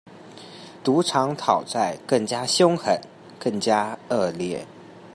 [0.83, 2.99] 賭場討債更加兇狠、
[3.39, 4.65] 更加惡劣